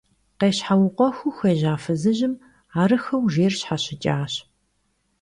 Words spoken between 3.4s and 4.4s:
щхьэщыкӀащ.